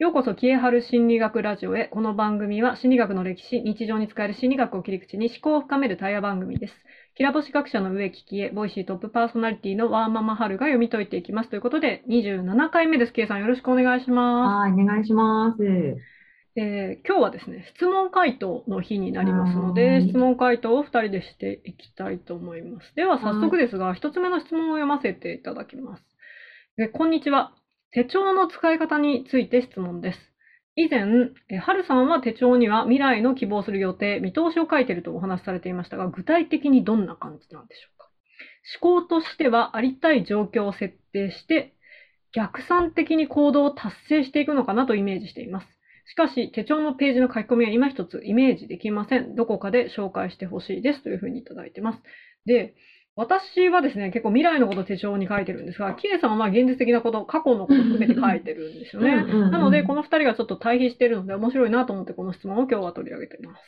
[0.00, 1.88] ようこそ、きえはる心理学ラジオへ。
[1.88, 6.74] この番組は心理学の歴史、日常に使える心理学を切り口に思考を深める対話番組です。
[7.16, 11.50] きらぼし学者の植木喜恵、 Voicy トップパーソナリティのワーママハルが読み解いていきます。
[11.50, 13.12] ということで、27回目です。
[13.12, 15.58] ケイさんよろしくお願いしまはい、お願いします。
[15.58, 15.62] す。
[16.56, 22.96] えー今日はですね、質問回答の日になりますのはで、い質問回答を2人でしていきたいと思います。
[22.96, 26.02] では、早速ですが、1つ目の質問を読ませていただきます。
[26.78, 27.52] でこんにちは。
[27.92, 30.18] 手帳の使い方について質問です。
[30.76, 38.08] 以前、えはるさんは手帳には未来の希望する予定、見通しを書いているとお話しされていましたが、具体的にどんな感じなんでしょうか？
[38.80, 41.74] 思考としては、ありたい状況を設定して、
[42.32, 45.66] 逆算的に行動を達成していくのかなとイメージしています。
[46.06, 49.34] しかし、手帳のページの書き込みは今一つイメージできません。
[49.34, 52.02] どこかで紹介してほしいですというふうにいただいています。
[52.46, 52.74] で、
[53.20, 59.10] 私はですね、結構未来のことを手帳に書いてるんですが、キエさんは現実的なこと、過去のことを含めて書いてるんですよね。
[59.10, 63.62] うんうんうんなので、この2人がちょっと対比しているので面白いなと思ってこの質問を今日は取り上げています。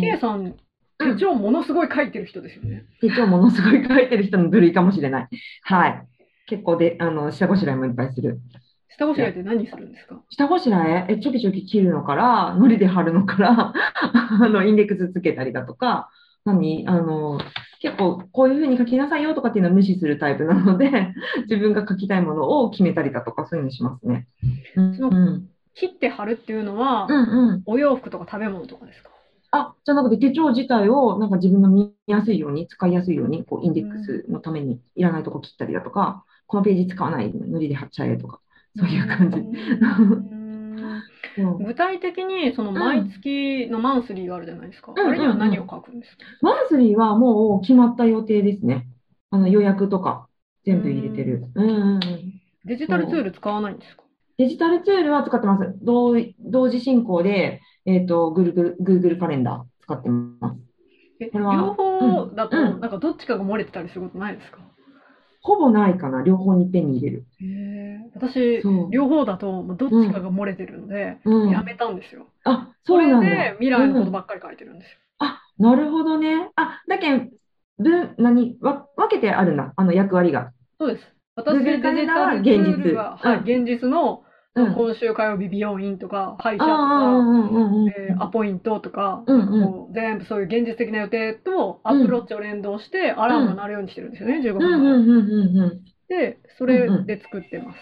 [0.00, 0.54] キエさん、
[0.98, 2.84] 手帳ものすごい書いてる人ですよね。
[3.02, 5.28] 手帳ものすごい書いてる人の部類かもしれない。
[5.64, 6.06] はい。
[6.46, 8.40] 結構で、あの、下ごしらえもいっぱいする。
[8.88, 10.22] 下ごしらえって何するんですか？
[10.30, 16.08] 下ごしらえ、え、ちょきちょき切るのから、糊で貼るのから、 あの、インデックスつけたりだとか、
[16.46, 16.86] 何？
[16.88, 17.38] あの、
[17.82, 21.12] 結構こういうふうに書きなさいよとかっていうのは無視するタイプなので、
[21.50, 24.28] 自分が書きたいものを決めたりだとか、そういうのしますね。
[24.76, 27.62] うん、そのうん、切って貼るっていうのは、うん、うん。
[27.66, 29.10] お洋服とか食べ物とかですか？
[29.50, 38.40] あ、じゃなくて手帳自体をなんか自分の見やすいように、使いやすいように、こうインデックスのためにいらないとこ切ったりだとか、このページ使わない、塗りで貼っちゃえとか、
[38.76, 39.38] そういう感じ。
[41.64, 44.92] 具体的にそのん毎月のマンスリーがあるじゃないですか。
[44.92, 46.24] うんあれには何を書くんですか？
[46.42, 48.86] マンスリーはもう決まった予定ですね。
[49.30, 50.28] あの予約とか
[50.64, 51.44] 全部入れてる。
[51.54, 52.00] うんうんうん。
[52.64, 54.02] デジタルツール使わないんですか？
[54.38, 55.74] デジタルツールは使ってます。
[55.82, 60.56] 同同時進行で、えっと、Google、Google カレンダー使ってます。
[61.20, 64.58] えこれは両方だと、うんなんかどっちかが漏れてたりすることないですか？
[65.42, 67.26] ほぼないかな、両方にいっぺんに入れる。
[67.40, 71.50] へえ私両方だとどっちかが漏れてるので、うん。
[71.50, 72.26] やめたんですよ。
[72.44, 73.28] あ、そうなんだ。
[73.28, 74.98] で未来のことうんばっかり書いてるんですよ。
[75.18, 76.50] あ、なるほどね。
[76.54, 77.30] あ、だけん、
[77.78, 79.72] 分、何、わ、分けてあるんだ。
[79.76, 80.52] あの役割が。
[80.78, 81.04] そうです。
[81.34, 84.22] 私、デジタルツールは、はい、現実の、
[84.54, 84.74] うん。
[84.74, 87.92] 今週火曜日美容院とか、歯医者あとか。
[87.98, 95.54] えーアポイントとか、うんうんこう全部そういう現実的な予定とアプローチを連動してアラームが鳴るようにしてるんですよね、15うん分
[96.08, 96.30] 前。
[96.32, 97.78] で、それで作ってます。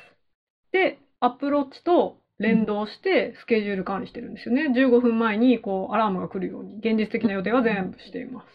[0.72, 4.68] で、アプローチと連動してスケジュール管理してるんですよね。
[4.74, 8.46] 15分前にこうアラームが来るように、現実的な予定は全部しています。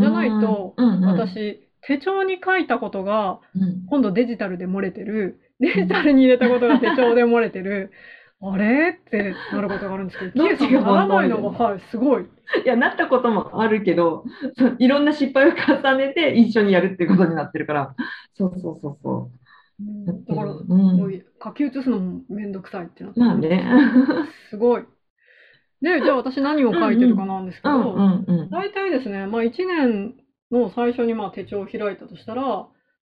[0.00, 0.74] じゃないと、
[1.04, 7.92] 私、手帳に書いたことがうん、今度デジタルで漏れてる、デジタルに入れたことが手帳で漏れてる、
[8.42, 8.90] あれ？
[8.90, 12.24] ってなることがあるんですけど、キエさんならないの問が、はい、すごい。
[12.24, 12.26] い
[12.66, 14.24] や、なったこともあるけど、
[14.78, 17.94] いろんな失敗を重ねて一緒にやるっていうことになってるから、
[18.34, 23.64] そうそうそうそうだから、うんもう書き写すのもめんどくさいってなって、まあね。
[24.50, 24.84] すごい。
[25.80, 27.96] で、じゃあ私何を書いてるかなんですけど。
[28.50, 30.14] 大体ですね、まあ1年
[30.50, 32.66] の最初にまあ手帳を開いたとしたら、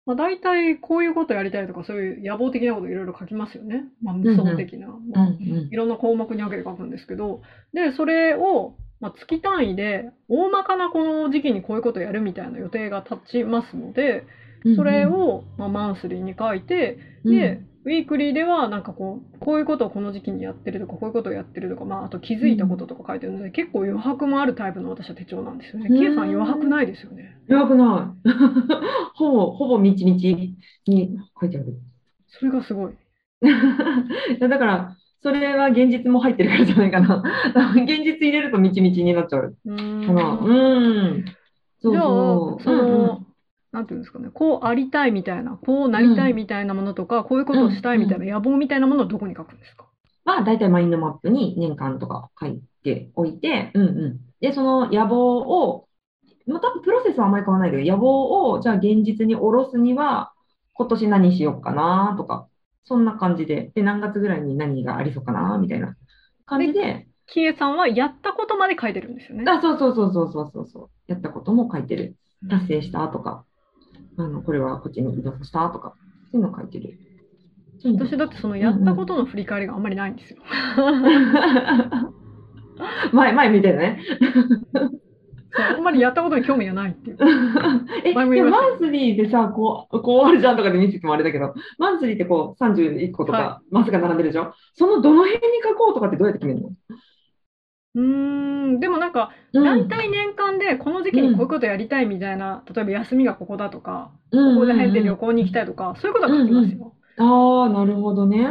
[0.06, 3.84] まあ、大体こういうことやりたいとか、そういう野望的なこといろいろ書きますよね。
[4.02, 4.88] まあ、無双的な。
[4.88, 7.42] うんまあうんいろんな項目に分けて書くんですけど、
[7.74, 14.26] で、それを、まあ、月単位で、大まかなこの時期にこういうことをやるみたいな予定が立ちますので、
[14.66, 14.76] うん。
[14.76, 17.36] それを、まあ、マンスリーに書いて、うん。
[17.36, 25.90] で、ウィークリーでは、なんかこう、こういうことをこの時期にやってるとか、こういうことをやってるとか、まあ、あと気づいたこととか書いてるので、結構余白もあるタイプの私は手帳なんですよね。
[25.90, 27.38] うんキエさん余白ないですよね。
[27.48, 28.30] 弱くない。
[29.16, 30.56] ほぼ、ほぼみちみち
[30.88, 31.80] に書いてある。
[32.28, 32.94] それがすごい。
[34.40, 37.24] だから、それは現実も入ってるからじゃないかな。
[37.76, 40.40] 現実入れるとみちみちになっちゃううーんかな。
[40.42, 40.54] う
[41.18, 41.26] ん。
[41.82, 42.64] そうじゃあ、そう。
[42.64, 43.26] そうんうんの、
[43.72, 49.86] なんていうんですかね、こうありたいみたいな、こうなりたいみたいなものとか、こういうことをしたいみたいな野望みたいなものはどこに書くんですか？
[50.26, 54.20] まあ、大体マインドマップに年間とか書いておいて、うんうん。
[54.40, 55.88] で、その野望を、
[56.48, 60.34] まあ、多分プロセスはあんまり変わらないけど、野望を、じゃあ現実に下ろすには、
[60.74, 62.48] 今年何しようかなとか、
[62.84, 65.96] そんな感じで、で、何月ぐらいに何がありそうかなみたいな
[66.46, 69.46] 感じで、キエさんはやったことまで書いてるんですよね。
[69.48, 72.16] あ、そうそうそうそうそうそう、やったことも書いてる。
[72.50, 73.46] 達成したとか、
[74.26, 75.94] あの、これはこっちに移動したとか、
[76.32, 76.98] そういうの書いてる。
[77.84, 80.40] 私だってそのやったことの振り返りがあんまりないんですよ。
[83.12, 84.00] 前、前見てね。
[85.54, 87.18] あんまりやったことに興味がないっていう。
[88.06, 94.54] え、マンスリーでさ、こう、こうあるじゃんとかで見せてもあれだけど、マンスリーってこう31個とはかマスが並んでるでしょ？
[94.76, 96.70] そのどの辺に書こうとかってどうやって決めるの？
[97.96, 106.94] うーん、でもなんか、うん大体年間でこの時期にこういうことやりたいみたいな、例えば休みがここだとか、うんここでうんうん旅行に行きたいとか、そういうことは書きますよ。
[107.18, 108.48] ああ、なるほどね。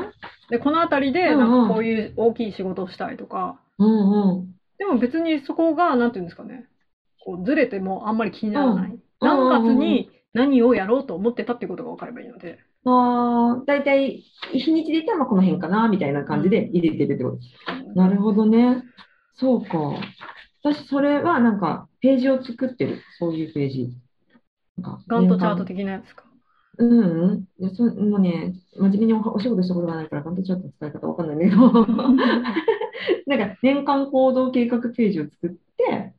[0.50, 4.54] で、この辺りでなんかこういう大きい仕事をしたいとか、うんうん。
[4.78, 6.66] でも別にそこが、なんていうんですかね、
[7.24, 8.90] こうずれてもあんまり気にならない。
[8.90, 12.58] うん何月に何をやろうと思ってたっていうことが分かればいいので。
[12.86, 17.38] ああ、だいたい日にちで言ったらまあこの辺かな、みたいな感じで入れてるってこと。
[17.94, 18.82] なるほどね。
[19.34, 19.94] そうか。
[20.62, 23.02] 私、それはなんか、ページを作ってる。
[23.18, 23.94] そういうページ。
[24.76, 26.24] なんかガントチャート的なやつか。
[26.78, 27.44] うんうん。
[27.58, 31.72] いやそもうね、真面目におお仕事したことがないから、ガントチャートの使い方わかんないんだけど、
[33.26, 36.14] なんか、年間行動計画ページを作って、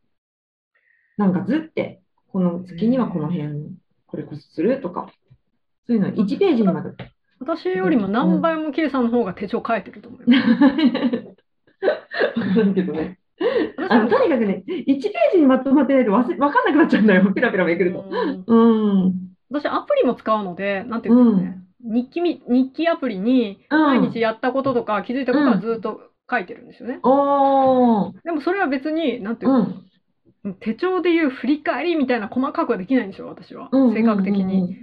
[1.17, 3.75] なんかずって、この月にはこの辺、
[4.07, 5.11] これこそするとか、
[5.87, 7.11] そういうの1ページにまとめて。
[7.39, 11.27] 私よりも何倍も K さんの方が手帳書いてると思います。
[12.35, 13.17] わかるけどね。
[13.77, 16.65] 私あの、とにかくね、1ページにまとまってないと忘れ、わかん。
[16.65, 17.07] なくなっちゃうん。
[17.07, 17.31] だよ。
[17.33, 18.05] ペラペラめくると。
[18.47, 18.55] う
[19.07, 19.13] ん。
[19.49, 21.01] 私アプリも使うので、なん。
[21.01, 21.37] ていうん。
[21.37, 26.67] ですかね、日記み、日記アプリに毎日やったこととか気づいたことはずっと書いてるん。
[26.67, 26.99] ですよね。
[27.03, 28.13] おー。
[28.23, 29.37] でもそれは別に、なん。
[29.37, 29.51] ていう
[30.43, 30.53] う、ん。
[30.59, 33.11] 手帳でいう振り返りみたいな細かくはできないん。
[33.11, 33.69] ですよ、私は。
[33.93, 34.75] 性格的に。。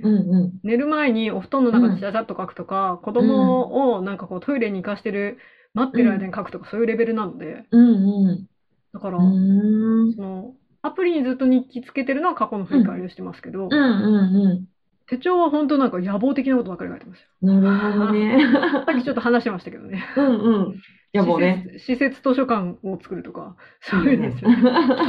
[0.64, 4.16] 寝る前にお布団の中でちゃちゃっと書くとか、子供をなん。
[4.18, 5.38] かこうトイレに行かしてる、
[5.78, 8.46] 待ってる間に書くとか、そういうレベルなので、うんうん。
[8.92, 10.12] だから、うん。
[10.14, 14.68] その、アプリにずっと日記つけてるのは過去の振り返りをしてますけど、うんうん
[15.10, 17.26] 手帳は本当なんか野望的なことばっかり書いてますよ。
[17.40, 17.64] うん。
[17.64, 18.38] なるほどね。
[18.84, 20.04] さっきちょっと話してましたけどね。
[20.18, 20.74] うんうん。
[21.12, 21.64] やもうね。
[21.78, 21.92] 施設。
[21.92, 24.56] 施設図書館を作るとか、そういうんですよね。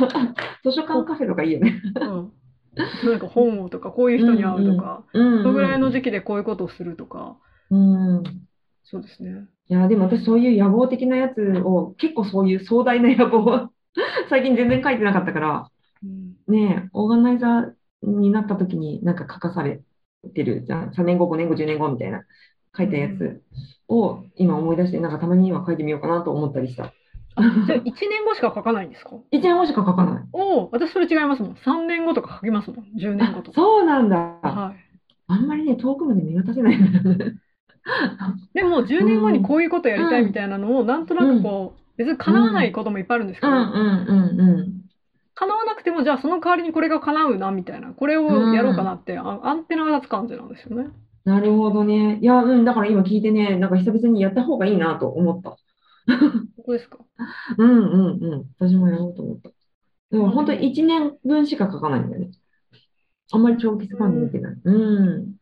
[0.63, 1.81] 図書館カフェとかいいよね。
[1.95, 2.31] うん。
[3.09, 7.37] なんか本をとか、こういう人に会うとか、うんそのぐらいの時期でこういうことをするとか、
[7.69, 8.23] うん。
[8.83, 9.47] そうですね。
[9.69, 13.69] いや、でも私そういう野望的なやつを、結構そういう壮大な野望を
[14.29, 15.69] 最近全然書いてなかったから、
[16.03, 19.81] うんねえ、オーガナイザーになった時になんか書かされ
[20.33, 20.89] てるじゃん。
[20.91, 22.23] 3年後、5年後、10年後みたいな
[22.75, 23.43] 書いたやつ
[23.87, 26.85] を今思い出して、なんかたまには書いてみようかなと思ったりした。
[27.35, 30.23] あ、じゃあ1年後しか書かないんですか？1年後しか書かない。
[30.33, 31.53] おお、私それ違いますもん。
[31.53, 32.85] 3年後とか書きますもん。
[32.97, 33.61] 10年後とか。
[33.61, 34.17] そうなんだ。
[34.41, 34.89] はい。
[35.27, 37.35] あんまりね、遠くまで見渡せないんだよね。
[38.53, 44.73] でも10年後にこういうことやりたいみたいなのをなんとなくこう、別に叶わないこともいっぱいあるんですけど、うんうんうんうん。
[45.35, 50.89] 叶わなくてもじゃあその代わりにこれが叶うなみたいな、これをやろうかなって、あアンテナが立つ感じなんですよね。
[51.25, 52.19] なるほどね。
[52.21, 55.51] いや、うん、だから今聞いてね、なんか久々にやった方がいいなと思った。
[55.51, 56.97] ここですか？
[57.57, 58.45] うんうんうん。
[58.59, 59.49] 私もやろうと思った。
[60.11, 62.31] でも本当に1年分しか書かないんだよね。
[63.31, 64.55] あんまり長期スパンで見てない。
[64.63, 65.35] うん。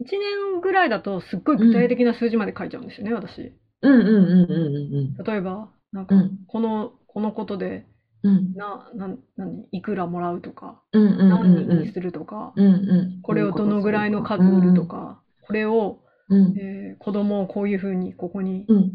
[0.00, 3.52] 1年ぐらいだとすっごい具体的な数字まで書いちゃうんですよね、私。
[3.82, 7.86] うんうんうんうん例えば、なんか、うんこの、このことで、
[8.22, 8.36] うん。
[8.36, 13.22] うんな、な、何、いくらもらうとか、うんうんうん何人にうんするとか、うんうん。
[13.22, 15.98] これをどのぐらいの数売るとか、これを、
[16.28, 16.54] うん。
[16.58, 18.92] えー子供をこういうふうにここにうん。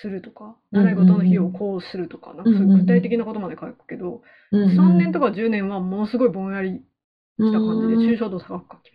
[0.00, 4.22] するとか、うん習い事の費用をこうするとか、なんかそういう具体的なことまで書くけど、
[4.52, 4.76] うんうん。
[4.76, 6.82] 3年とか10年はものすごいぼんやり
[7.40, 8.90] した感じで、抽象度高く書き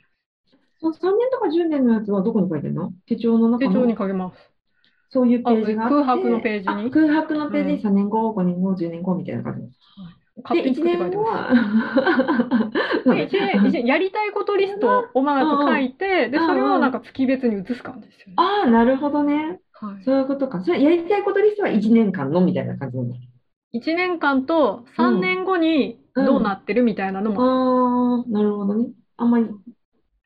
[0.84, 2.92] その3年とか10年のやつはどこに書いてるの？
[3.08, 3.74] 手帳の中の？
[3.74, 4.38] 帳に書けます。
[5.10, 6.88] そういうページがあってあ空白のページに？
[6.88, 9.62] あ空白のページにう3年後、5年後、10年後みたいな感じ。
[9.62, 9.72] で、
[10.42, 11.30] 1勝手に作って書い年後す。
[11.30, 11.52] は、
[13.16, 18.34] で一年一年やりたいことリストをまず書いて、で、それをなんか月別に移す感じですよね。
[18.38, 19.60] ああ、なるほどね。
[19.74, 20.04] はい。
[20.04, 20.64] そういうことか。
[20.64, 23.16] それやりたいことリストは1年間のみたいな感じなんだ。
[23.76, 28.88] 1年間と3年後にどうなってるみたいなのも、ああ、なるほどね。
[29.18, 29.48] あんまり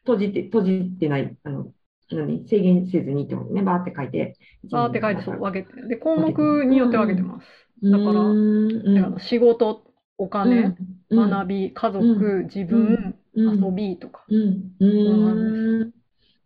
[0.08, 1.68] 閉じて、閉じてない、あの、
[2.12, 3.62] 何、制限せずにってことね。
[3.62, 4.38] バーって書いて。
[4.72, 7.48] バーって書いてそう分けて、で、項目によって分けてます。
[7.84, 9.84] だだから仕事、
[10.18, 10.76] お金、
[11.10, 11.30] うん。
[11.30, 13.64] 学び、家族、自分、うん。
[13.66, 14.26] 遊びとか。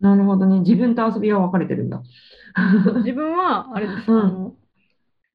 [0.00, 0.60] なるほどね。
[0.60, 2.02] 自分と遊びは分かれてるんだ。
[2.96, 4.20] 自分は、あれです、うん。
[4.20, 4.56] あの、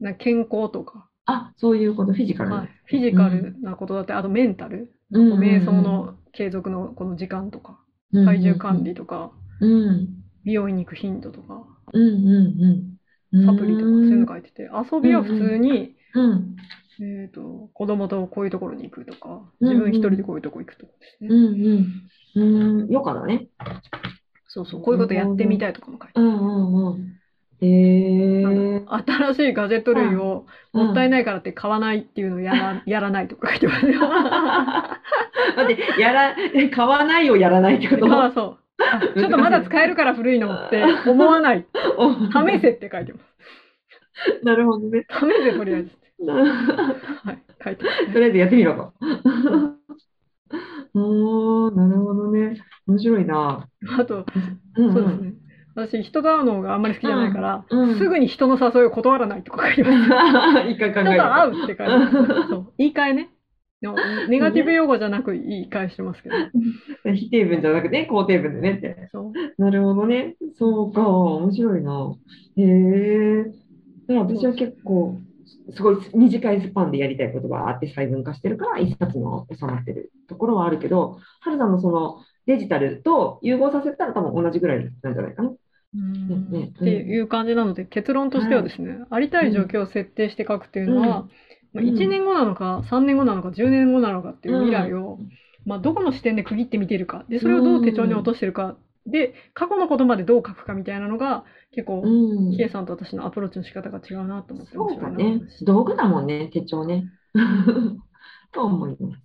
[0.01, 2.51] な健康とか、あ、そういうこと、フィジカル。
[2.51, 7.79] はい、フィジカルなことだって、あとメンタル、瞑想の継続のこの時間とか、
[8.13, 10.07] 体重管理とか、うん。
[10.43, 12.97] 美容院に行く頻度とか、うんうん
[13.33, 13.45] うん。
[13.45, 16.55] サプリとか、そういうの書いてて、遊びは普通に、うん。
[16.99, 21.29] えっと、子供とこういうところに行くとか、うん自分一人でこういうとこ行くとかですね。
[21.29, 21.43] うん
[22.35, 22.81] うん。
[22.81, 22.89] うん。
[22.89, 23.47] よかだね。
[24.47, 27.13] そうそう、こういうことやってみたいとかも書いてうんうんうん。
[27.61, 28.43] へえ。
[28.87, 33.99] 新しいガジェット類をもったいないからって買わないっていうのをやらやらないとか書いてますよ。
[35.55, 36.35] 待って、やら、
[36.73, 38.23] 買わないをやらないってこと？
[38.23, 41.65] あそうあちょっとまだ使えるから古いのって思わない。
[42.31, 44.45] 試せって書いてます。
[44.45, 45.05] なるほどね。
[45.09, 45.91] 試せとりあえず。
[46.19, 48.93] なはい、書いてます、とりあえずやってみろと。
[50.93, 52.57] おー、なるほどね。
[52.87, 53.67] 面白いな。
[53.99, 54.25] あと、
[54.77, 55.33] うんそうですね。
[55.77, 59.91] 私、人と会うのがあんまり好きじゃないから、うんすぐに人の誘いを断らないとか書いてま
[60.63, 60.69] す。
[60.71, 62.49] 一回考え人ると会うって書いてます。
[62.49, 63.29] そう言い換えね。
[64.27, 66.35] ネガティブ用語じゃなく言い換えしてますけど。
[67.13, 69.09] 否定文じゃなくて肯定文でねって。
[69.59, 70.35] なるほどね。
[70.57, 71.07] そうか。
[71.07, 72.15] 面白いな。
[72.57, 73.43] へえ。
[74.07, 75.19] でも私は結構、
[75.75, 85.51] すごい短いスパンでやりたいことがあって細分化してるから一冊の収まってるところはあるけど、はるさんのそのデジタルと融合させたら多分同じぐらいなんじゃないかな。
[85.95, 91.29] うんねっていう感じなので結論としてはですね、ありたい状況を設定して書くっていうのは、うん
[91.73, 95.19] まあ、1年後なのか3年後なのか10年後なのかっていう未来を、
[95.65, 105.41] まあ、どこの視点で区切って見ているかでそれをどう手帳に落としてるか、で過去のことまでどう書くかみたいなのが結構、うんキエさんと私のアプローチの仕方が違うなと思ってそうだ面白いなね。
[105.61, 107.05] 道具だもんね、手帳ね。
[108.53, 109.21] と思います。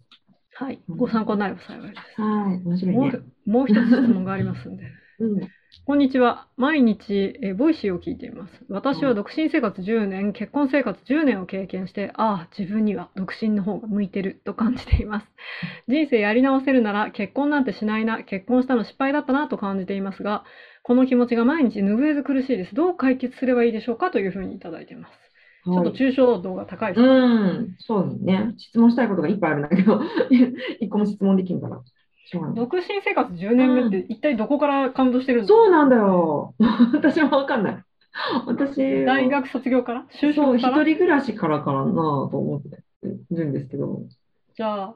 [0.54, 2.20] はい、ご参考になれば幸いです。
[2.20, 3.10] はい、面白いもね。
[3.46, 4.84] うもう一つ質問がありますんで。
[5.20, 5.40] うん。
[5.80, 6.46] こんにちは。
[6.56, 8.52] 毎日、えーボイシーを聞いています。
[8.68, 15.26] 私は独身生活10年、結婚生活10年を経験して、ああ、自分には独身の方が向いてると感じています。
[15.88, 20.44] 人生やり直せるなら結婚なんてしないな、結婚したの失敗だったなと感じていますが、
[20.84, 22.74] この気持ちが毎日拭えず苦しいです。
[22.74, 25.14] どう解決すればいいでしょうかというふうにいただいています。
[25.72, 27.02] ちょっと抽象度が高いです。
[27.02, 28.54] うん、そうね。
[28.58, 30.00] 質問したいことがいっぱいあるんだけど、
[30.80, 31.82] 一個も質問できんから。
[32.54, 36.54] 独身生活10年目って一体どこからカウントしてるんですかそうなんだよ。
[36.94, 37.84] 私もわかんない。
[38.46, 40.06] 私、大学卒業から？
[40.20, 42.68] 就そう、一職から人暮らしからかなと思って
[43.30, 44.02] るんですけど。
[44.54, 44.94] じゃあ、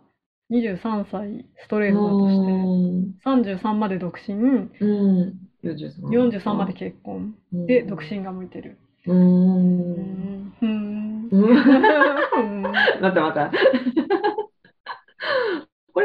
[0.50, 6.30] 23歳ストレートだとして、33まで独身、うん、うん、43。
[6.30, 7.34] 43まで結婚？
[7.52, 8.76] うんで独身が向いてる。
[9.06, 9.14] う。
[9.14, 10.52] ん。
[10.60, 12.62] うんうん
[13.00, 13.50] またまた。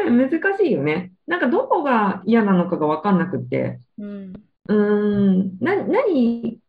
[0.03, 1.11] これ難しいよね。
[1.27, 3.79] なんかどこが嫌なのかが分かんなくって。
[3.97, 4.33] うん。
[4.67, 6.59] うーん、な、何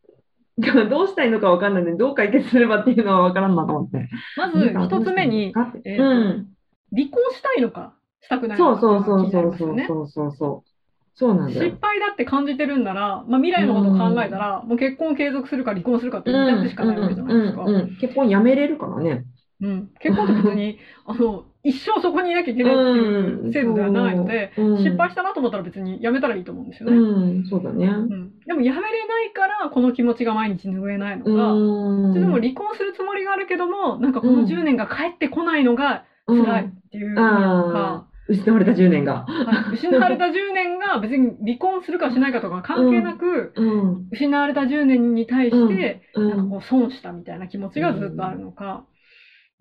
[0.59, 4.09] がどうしたいのか分かんないので、どう解決すればっていうのは分からんなと思って。
[4.37, 6.49] まず一つ目に、えーとうん。
[6.95, 9.31] 離婚したいのか、したくないそのかうそうそう。
[9.31, 10.73] そうそうそうそうそう。
[11.15, 11.79] そうなんだ失よ。
[11.81, 17.63] 敗だって感じてるんなら、まあ、未来のことを考えたら、もう結婚を継続するか離婚するかってう2ん択しかないわけじゃないですか。
[17.63, 19.25] うんうんうん結婚やめれるからね。
[19.61, 24.79] うん結婚って別に あの一生そこにいなきゃいけないっていう制度ではないので、うん。
[24.79, 26.97] 失敗したなと思ったら別にやめたらいいと思うんですよね。
[26.97, 27.87] うん、そうだね。
[27.87, 28.39] うん。
[28.47, 32.15] でもやめれないからこの気持ちが毎日拭えないのか、うん。
[32.15, 39.25] でも離婚するつもりがあるけどもなんかこの10年が帰ってこないのが辛いっていうか、失われた10年が。
[39.27, 39.75] はい。
[39.75, 44.09] 失われた10年が別に離婚するかしないかとか関係なく、うん。
[44.11, 46.29] 失われた10年に対して、うん。
[46.29, 48.85] なんかこう損したみたいな気持ちがずっとあるのか、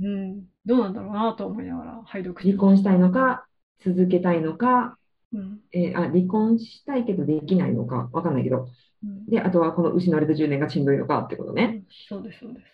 [0.02, 3.46] うん、どうなんだろうなと思いながら離婚したいのか、
[3.84, 4.98] 続けたいのか、
[5.34, 8.68] うんえーあ、離婚したいけどできないのか、わかんないけど。
[9.04, 11.84] うんで、あとはこの失われた10年がしんどいのかってことね。
[12.10, 12.66] そうです、そうです。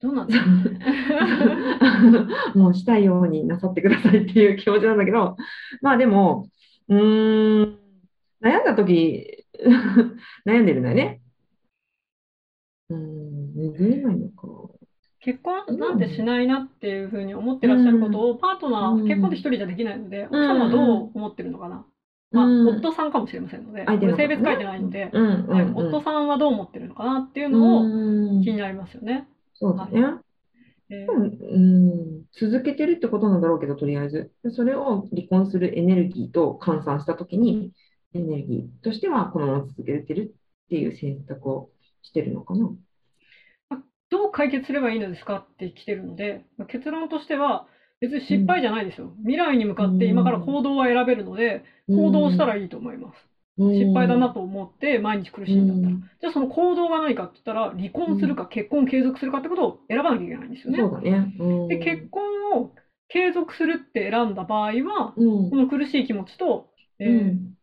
[0.00, 0.46] どうなんですか
[2.58, 5.36] もうしたいようになさってくださいっていう気持ちなんだけど、
[5.82, 6.48] まあでも、
[6.88, 7.78] うーん、
[8.40, 9.44] 悩んだ時
[10.46, 11.20] 悩んでるんだよね。
[12.88, 14.48] うーん、拭えないのか。
[15.22, 19.06] 結婚なんてしないなっていうふうに思ってらっしゃることを、パートナー、うん。
[19.06, 20.26] 結婚って一人じゃできないので、ん。
[20.26, 21.84] 奥様はどう思ってるのかな。
[22.32, 25.10] まあ、うん夫さんかもしれませんので、性別書いてないので、
[25.74, 28.42] 夫さんはどう思ってるのかなっていうのをうん。
[28.42, 29.28] 気になりますよね。
[29.54, 30.18] そうだね。
[30.92, 31.26] えうんう
[32.18, 34.32] ん、続けてるってことなんだろうけど、とりあえず。
[34.42, 37.72] でそれを離婚するエネルギーと換算したときに、
[38.12, 40.34] エネルギーとしてはこのまま続けてる
[40.64, 41.70] っていう選択を
[42.02, 42.70] してるのかな。
[44.10, 47.66] どう解決すればいいのですかって来てるので、まあ結論としては、
[48.00, 49.12] 別に失敗じゃないですよ。
[49.20, 53.30] 未来に向かって今から行動は選べるので、行動したらいいと思います。
[53.58, 55.96] 失敗だなと思って毎日苦しいんだったら。
[56.20, 60.78] じゃあその行動が何かって言ったら、離婚するか結婚を継続するかってことを選ばなきゃいけないんですよね。
[60.78, 61.34] そうだね。
[61.38, 62.22] うんで、結婚
[62.58, 62.72] を
[63.08, 67.54] 継続するって選んだ場合は、うんこの苦しい気持ちと、えーうん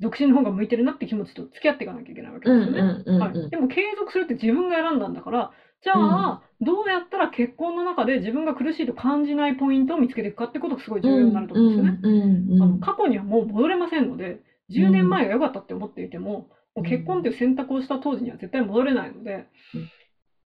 [0.00, 3.02] 独身の方が向いてるなって気持ちと付き合っていかなきゃいけないわけうんですよね。
[3.06, 5.52] うんうんはい、でも継続するって自分が選んだんだから、
[5.84, 12.00] じゃあ、どうやったら結婚の中で自分が苦しいと感じないポイントを見つけていくかってことがすごい重要になると思うんですよね。
[12.02, 19.88] うんうんうんあの過去にはもう戻れませんので、10年前が良かったって思っていても、もう結婚っていう選択をした当時には絶対戻れないのでうん、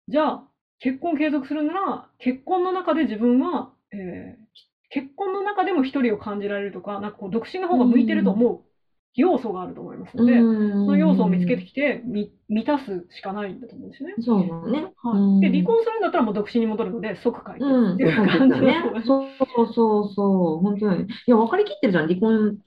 [0.09, 0.45] じゃあ、
[0.81, 8.70] 結婚継続するなら、結婚の中で自分は、えー結婚の中でも一人を感じられるとか、なんかこう独身の方が向いてると思う
[9.17, 14.15] 要素があると思いますので、その要素を見つけてきて、み満たすしかないんだと思うんですよね。
[14.21, 14.93] そうだね。
[15.03, 19.01] はい、で離婚するんだったらもう独身に戻るので即解決うん、っていうそう感じねだと思いま。
[19.03, 19.07] す。
[19.07, 21.03] そうそうそうそう、本当に。
[21.05, 22.59] いや、分かりきってるじゃん、離婚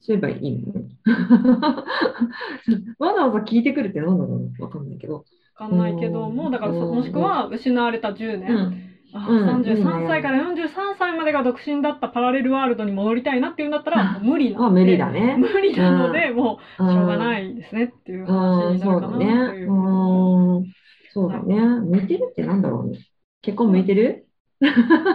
[0.00, 0.88] すればいいのね。
[2.98, 5.14] わざわざ聞いてくるって何だろう分かんないけど。
[5.14, 5.22] わ
[5.54, 15.36] かんないけども、だからもしくは失われた10う年、ん、あうん33歳から43歳までが独身だったパラレルワールドに戻りたいなっていうんだったら、無理なまあので、無理だね。
[15.36, 17.18] 無理なので、もうしょうがい。
[17.18, 19.08] ないですねっていううん、話になるか。
[19.08, 19.72] なという。
[19.72, 20.72] うん、
[21.12, 21.56] そうだね。
[21.56, 22.98] 向いてるってなんだろうね。
[23.42, 24.28] 結婚向いてる？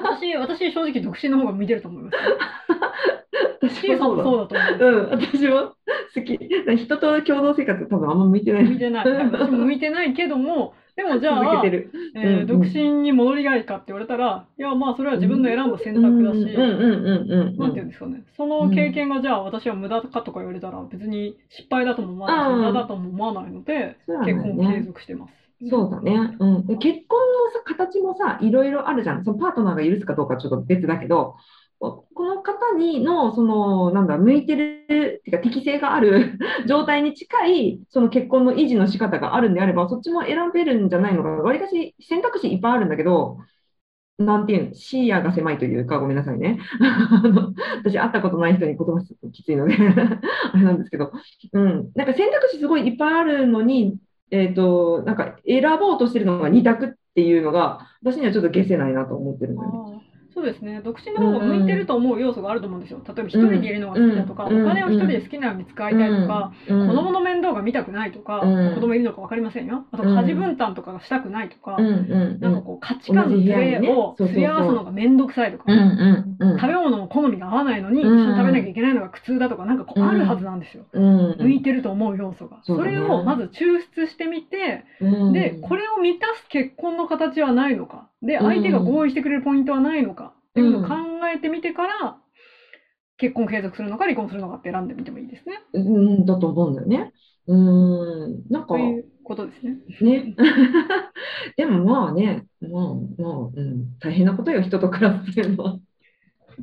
[0.01, 2.17] 私、私正直独身の方が向いてると思います。
[3.61, 4.23] 私そうだ。
[4.23, 4.47] だと思。
[4.79, 5.75] うん、私も
[6.13, 6.37] 好き。
[6.77, 8.63] 人と共同生活多分あんま向いてない。
[8.65, 9.05] 向いてない。
[9.31, 11.63] 私も向いてないけども、でもじゃあ。
[11.65, 25.33] えーうん独身に戻りがいかって言われたら、いや、まあ、それは自分の選んだ選択だし、うんうんうんうんなんていうんですかね、その経験がじゃあ私は無駄かとか言われたら、別に失敗だとも思わないし、うん無駄だとも思わないので、結婚を継続してます。
[25.69, 26.35] そうだね。
[26.39, 26.67] うん。
[26.67, 29.23] で結婚のさ、形もさ、いろいろあるじゃん。
[29.23, 31.35] そのパートナーが許すかどうかはちょっと別だけど、
[31.79, 41.35] この方にの、その、なんだ、向いてる、てか適性がある 状態に近い、その結婚の維持の仕方があるんであれば、そっちも選べるんじゃないのかな。
[41.37, 43.37] わりかし選択肢いっぱいあるんだけど、
[44.17, 46.59] なんていうの、視野が狭いというか、ごめんなさいね。
[46.81, 47.53] あの
[47.83, 49.75] 私、会ったことない人に言葉するときついので
[50.53, 51.11] あれなんですけど、
[51.53, 51.91] うん。
[51.93, 53.97] なんか選択肢すごいいっぱいあるのに、
[54.31, 59.96] えっと、なんか選ぼうとしてるのが2択っていうのが、私にはちょっと消せないなと思ってるのよ。
[60.37, 63.01] そうですね、独身の方が向いてると思う要素があると思うんですよ。
[63.07, 68.75] 例えば一人でいるのが好きだとか、うんお金を一人で好きなように使いたいとか、うん子供の面倒が見たくないとか、うん。
[68.75, 69.85] 子供いるのか分かりませんよ。
[69.91, 70.15] あとうん。
[70.15, 80.85] 家事分担とかがしたくないとか、うんうんなんかこう価値観のズレをすり合わすのがめんどくさいとか、食べ物の好みが合わないのに、うん一緒に食べなきゃいけないのが苦痛だとか、なんかこうあるはずなんですよ。
[80.93, 82.59] うん向いてると思う要素が。
[82.61, 85.33] それをまず抽出してみて、うん。
[85.33, 90.95] で、これを満たす結婚の形はないのか、で、うん相手が合意してくれるポイントはないのか、っていうのを考
[91.33, 92.17] えてみてから、
[93.17, 95.59] 結婚を継続するのか離婚するのかって選んでみてもいいですね。
[95.73, 97.13] うんだと思うんだよね。
[97.47, 99.77] うん、なんかということですね。
[100.01, 100.35] ね。
[101.55, 102.71] でもまあね、まあ
[103.21, 105.79] まあ、うん、大変なことよ、人と暮らすっていうのは。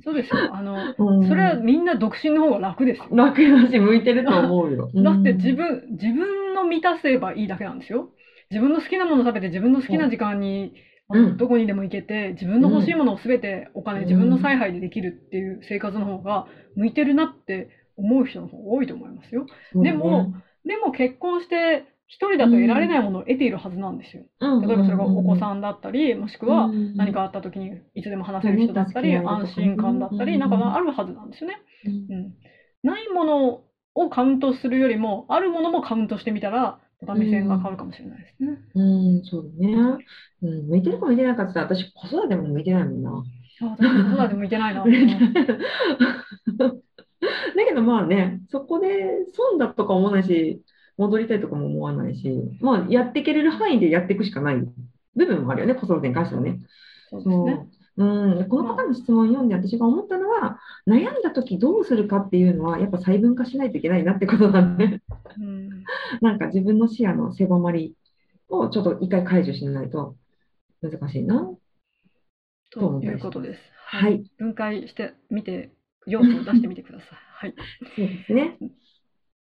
[0.03, 0.55] そうですよ。
[0.55, 3.07] あの、うんそれはみんな独身の方が楽ですよ。
[3.11, 4.91] 楽だし、向いてると思うよ。
[4.95, 8.11] だって自分、分、自分の満たせばいいだけなんですよ。
[8.51, 10.75] 自分の好きなものを食べて、自分の好きな時間に、あの
[11.11, 11.37] うん。
[11.37, 14.07] どこにでも行けて、自分の欲しいものをすべてお金、うん。
[14.07, 19.47] 自分の采配でできるっていう生活の方が向いてるなって思う人の方が多いと思いますよ。
[19.83, 20.33] でも、
[20.65, 24.25] でも結婚して一人だと得られないものを得ているはずなんですよ。
[24.67, 30.39] 例えばそれがお子んさんだったり、もしくは何かあった時にいつでも話せる人だったり、うん安心感だったり、うん。
[30.41, 31.57] なんかあるはずなんですよね。
[31.87, 31.93] うん。
[31.93, 32.33] うん、
[32.83, 33.61] ないもの
[33.95, 38.59] をカウントするよりも、あるものもカウントしてみたら、また目線が変わるかもしれないですね。
[38.75, 39.75] うん、そうだね。
[40.43, 43.25] うん、向いてるか向いてないかって私、子育ても向いてないもんな。
[43.63, 44.85] あ私も子育て向いてないな。
[47.57, 50.63] だけどまあね、そこで損だとか思わないし、
[50.97, 52.31] 戻りたいとかも思わないし、
[52.61, 54.57] まあやっていけれる範囲でやっていくしかない
[55.17, 56.61] 部分もあるよね、子育てに関してはね。
[57.11, 57.67] そうですね。
[57.97, 58.05] う
[58.45, 65.01] ん、この方の質問を読んで私が思ったのは、悩んだ時どうするかっていうのは、やっぱ細分化しないといけないなってことなんで、
[65.39, 65.85] うん
[66.21, 67.95] なんか自分の視野の狭まり
[68.49, 70.17] をちょっと一回解除しないと
[70.83, 71.51] 難しいな。
[72.71, 73.61] ということです。
[73.87, 74.09] は。
[74.09, 75.71] い、分解してみて、
[76.07, 77.09] 要素を出してみてください。
[77.35, 77.55] はい。
[77.97, 78.59] そうですね。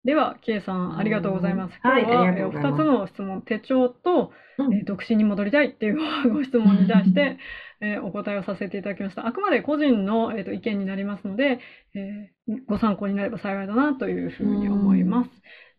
[0.03, 1.79] では、K さん、ありがとうございます。
[1.81, 5.97] はい今日は、ありがとうございます2つの質問、手帳と、うんえー独身に戻りたいっていう
[6.31, 7.37] ご質問に対して、
[7.81, 9.25] えーお答えをさせていただきました。
[9.25, 11.59] あくまで個人の、えーと意見になりますので、
[11.95, 15.29] えーご参考になれば幸いだなというふうに思います。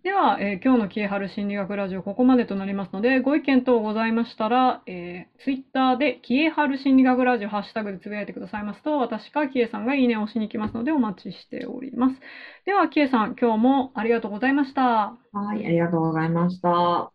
[0.04, 12.20] では、えー今日のキエハル心理学ラジオここまでとなりますので、ご意見等ございましたら、えー、ツイッターでキエハル心理学ラジオハッシュタグでつぶやいてくださいますと、私かキエさんがいいねを押しに行きますのでお待ちしております。
[12.66, 15.18] では、キエさん、今日もありがとうございました。
[15.32, 17.13] はい、ありがとうございました。